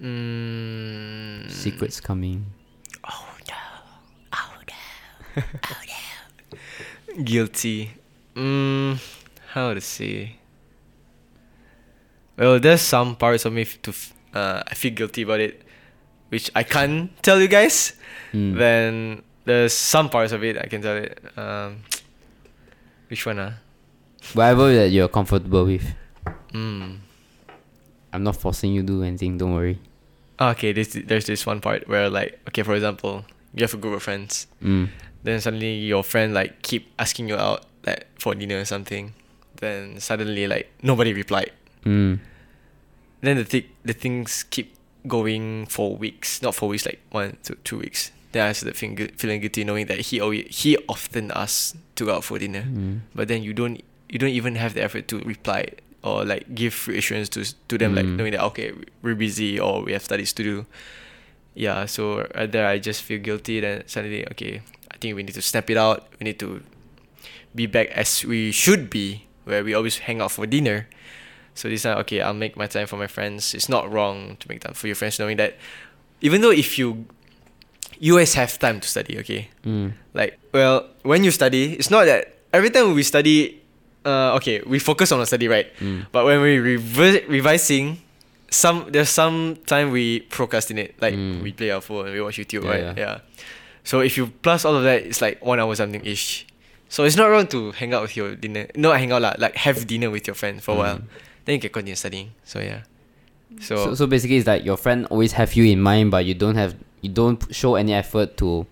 [0.00, 2.46] Mm, Secrets coming.
[3.04, 3.54] Oh no!
[4.32, 5.42] Oh no!
[5.70, 7.22] oh no!
[7.24, 7.90] guilty.
[8.34, 8.98] Mm,
[9.52, 10.36] how to say?
[12.36, 15.62] Well, there's some parts of me f- to f- uh, I feel guilty about it,
[16.30, 17.94] which I can't tell you guys.
[18.32, 18.56] Mm.
[18.58, 21.20] Then there's some parts of it I can tell it.
[21.36, 21.82] Um,
[23.08, 23.38] which one?
[23.38, 23.52] Ah,
[24.34, 25.84] Whatever that you're comfortable with.
[26.52, 26.98] mm.
[28.12, 29.38] I'm not forcing you to do anything.
[29.38, 29.78] Don't worry.
[30.38, 33.76] Ah, okay, there's there's this one part where like okay, for example, you have a
[33.76, 34.46] group of friends.
[34.62, 34.88] Mm.
[35.22, 39.12] Then suddenly your friend like keep asking you out like for dinner or something.
[39.56, 41.52] Then suddenly like nobody replied.
[41.84, 42.18] Mm.
[43.20, 44.74] Then the thi- the things keep
[45.06, 48.10] going for weeks, not for weeks, like one to two weeks.
[48.32, 52.14] Then I started feeling, feeling guilty knowing that he always, he often asks to go
[52.16, 53.00] out for dinner, Mm.
[53.14, 55.66] but then you don't you don't even have the effort to reply
[56.02, 58.16] or like give reassurance to to them, like Mm.
[58.16, 60.66] knowing that okay we're busy or we have studies to do.
[61.54, 63.60] Yeah, so right there I just feel guilty.
[63.60, 66.08] Then suddenly okay, I think we need to snap it out.
[66.18, 66.62] We need to
[67.54, 70.88] be back as we should be, where we always hang out for dinner.
[71.54, 73.54] So this time, okay, I'll make my time for my friends.
[73.54, 75.56] It's not wrong to make time for your friends, knowing that
[76.20, 77.04] even though if you
[78.00, 79.18] you always have time to study.
[79.20, 79.48] Okay.
[79.64, 79.92] Mm.
[80.14, 83.60] Like, well, when you study, it's not that every time we study,
[84.04, 85.70] uh, okay, we focus on the study, right?
[85.78, 86.06] Mm.
[86.10, 88.00] But when we revi- revising,
[88.50, 91.00] some there's some time we procrastinate.
[91.00, 91.42] Like Mm.
[91.42, 92.80] we play our phone, we watch YouTube, Yeah, right?
[92.80, 92.94] yeah.
[92.96, 93.18] Yeah.
[93.84, 96.46] So if you plus all of that, it's like one hour something ish.
[96.88, 98.66] So it's not wrong to hang out with your dinner.
[98.76, 101.00] Not hang out lah, like have dinner with your friend for a while.
[101.44, 102.30] Then you can continue studying.
[102.44, 102.82] So yeah.
[103.60, 103.76] So.
[103.76, 106.54] So, so basically, it's like your friend always have you in mind, but you don't
[106.56, 108.64] have you don't show any effort to,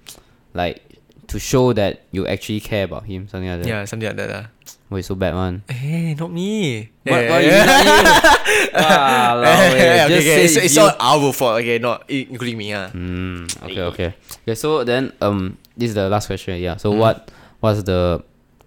[0.54, 0.80] like,
[1.26, 3.68] to show that you actually care about him, something like that.
[3.68, 4.30] yeah, something like that.
[4.30, 4.44] lah.
[4.88, 5.62] Wait, so bad one.
[5.68, 6.88] Hey, not me.
[7.04, 7.14] What?
[7.22, 8.70] Eh, what you mean not you?
[8.74, 11.60] Walao, eh, okay, okay, it's, it's you- all our fault.
[11.60, 12.72] Okay, not including me.
[12.74, 12.88] Ah.
[12.90, 14.10] Mm, okay, okay.
[14.42, 16.58] Okay, so then um, this is the last question.
[16.58, 16.76] Yeah.
[16.76, 16.98] So Mm.
[16.98, 17.30] what
[17.60, 18.22] what's the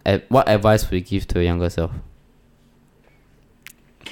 [0.05, 1.91] ad- what advice would you give to your younger self?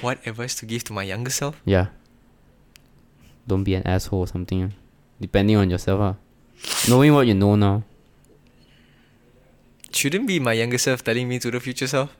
[0.02, 1.62] What advice to give to my younger self?
[1.64, 1.86] Yeah.
[3.46, 4.74] Don't be an asshole or something.
[5.20, 6.14] Depending on yourself, ah.
[6.88, 7.82] Knowing what you know now.
[9.92, 12.16] Shouldn't be my younger self telling me to the future self.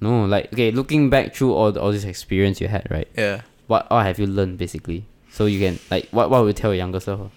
[0.00, 3.08] No, like okay, looking back through all all this experience you had, right?
[3.16, 3.42] Yeah.
[3.66, 5.04] What what have you learned basically?
[5.30, 7.20] So you can like what what would you tell your younger self?
[7.20, 7.30] ah?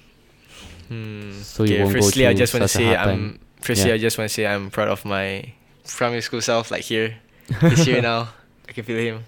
[0.89, 1.31] Hmm.
[1.41, 3.05] So you okay, won't go firstly, I just want to say I'm.
[3.05, 3.39] time.
[3.61, 3.95] Firstly, Yeah.
[3.95, 5.53] I just want to say I'm proud of my
[5.87, 6.69] primary school self.
[6.69, 7.17] Like here,
[7.61, 8.29] he's here now.
[8.69, 9.23] I can feel him.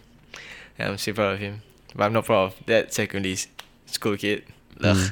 [0.80, 1.62] Yeah, I'm super proud of him.
[1.96, 3.48] But I'm not proud of that secondary s-
[3.86, 4.44] school kid.
[4.84, 5.12] Ugh.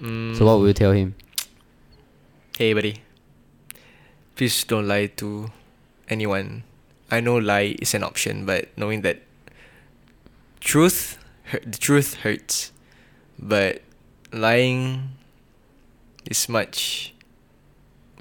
[0.00, 0.36] Mm.
[0.36, 1.14] So what would you tell him?
[2.58, 3.00] Hey, buddy.
[4.36, 5.50] Please don't lie to
[6.08, 6.62] anyone.
[7.10, 9.22] I know lie is an option, but knowing that
[10.60, 11.18] truth,
[11.52, 12.72] the truth hurts,
[13.38, 13.82] but
[14.32, 15.10] lying
[16.26, 17.12] is much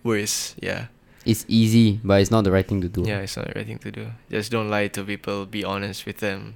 [0.03, 0.55] worse.
[0.61, 0.87] Yeah,
[1.29, 3.03] It's easy, but it's not the right thing to do.
[3.05, 4.07] yeah, it's not the right thing to do.
[4.29, 5.45] Just don't lie to people.
[5.45, 6.55] Be honest with them.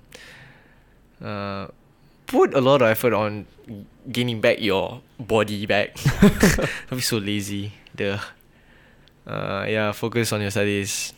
[1.24, 1.68] Uh,
[2.28, 3.46] put a lot of effort on
[4.12, 5.96] gaining back your body back.
[6.90, 7.74] Don't be so lazy.
[7.96, 8.20] The
[9.28, 11.14] uh yeah, focus on your studies.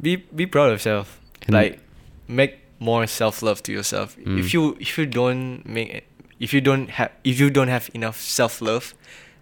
[0.00, 1.20] Be be proud of yourself.
[1.46, 1.80] And- like
[2.28, 4.16] make more self love to yourself.
[4.18, 4.38] Mm.
[4.38, 6.04] If you if you don't make
[6.40, 8.94] if you don't have if you don't have enough self love,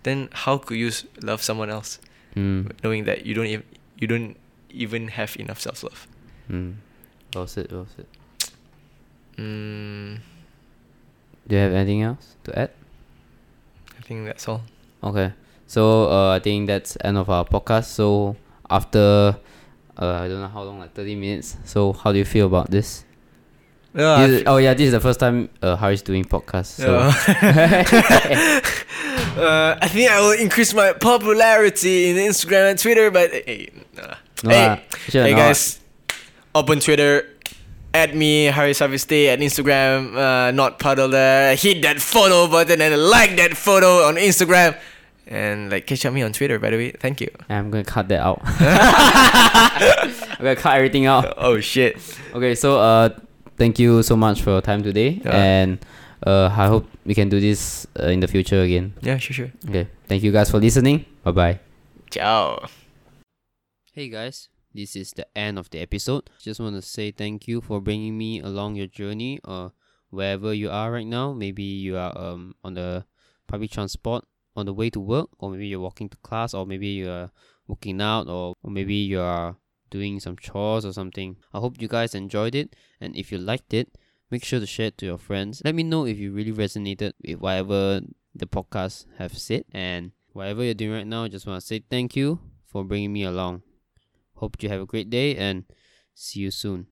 [0.04, 1.98] then how could you s- love someone else?
[2.36, 3.64] Mm, Knowing that you don't even
[3.98, 4.36] you don't
[4.70, 6.06] even have enough self love.
[6.50, 6.74] mm.
[7.34, 8.06] Well said, well said.
[9.36, 10.18] Mm,
[11.46, 12.70] Do you have anything else to add?
[13.98, 14.62] I think that's all.
[15.02, 15.32] Okay.
[15.66, 17.84] So uh, I think that's end of our podcast.
[17.92, 18.36] So
[18.70, 19.36] after
[19.98, 21.56] uh, I don't know how long, like thirty minutes.
[21.64, 23.04] So how do you feel about this?
[23.94, 26.66] Yeah, This is- oh yeah, this is the first time uh, Hariz doing podcast.
[26.76, 26.98] So
[29.38, 34.14] uh, I think I will increase my popularity in Instagram and Twitter, but hey, nah.
[34.44, 35.80] No hey, sure hey guys,
[36.54, 37.26] open Twitter,
[37.94, 41.10] add me Harry Saviste at Instagram, uh, not puddle.
[41.56, 44.76] Hit that follow button and like that photo on Instagram,
[45.26, 46.58] and like catch up me on Twitter.
[46.60, 47.30] By the way, thank you.
[47.48, 48.40] I'm gonna cut that out.
[50.38, 51.34] I'm gonna cut everything out.
[51.36, 51.96] Oh shit.
[52.34, 53.08] Okay, so uh,
[53.58, 55.36] thank you so much for your time today, Yeah.
[55.36, 55.78] and
[56.26, 58.94] uh, I hope we can do this uh, in the future again.
[59.02, 59.52] Yeah, sure, sure.
[59.68, 61.04] Okay, thank you guys for listening.
[61.24, 61.60] Bye bye.
[62.10, 62.66] Ciao.
[63.92, 66.30] Hey guys, this is the end of the episode.
[66.40, 69.72] Just want to say thank you for bringing me along your journey or
[70.10, 71.32] wherever you are right now.
[71.32, 73.04] Maybe you are um on the
[73.46, 74.24] public transport
[74.56, 77.30] on the way to work, or maybe you're walking to class, or maybe you are
[77.68, 79.56] working out, or, or maybe you are
[79.90, 81.36] doing some chores or something.
[81.52, 83.96] I hope you guys enjoyed it, and if you liked it,
[84.30, 85.62] make sure to share it to your friends.
[85.64, 88.00] Let me know if you really resonated with whatever
[88.34, 91.82] the podcast have said, and whatever you're doing right now, I just want to say
[91.90, 93.62] thank you for bringing me along.
[94.34, 95.64] Hope you have a great day and
[96.14, 96.86] see you soon.